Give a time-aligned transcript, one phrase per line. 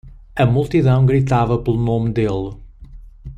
[0.35, 2.57] A multidão gritava pelo nome dele.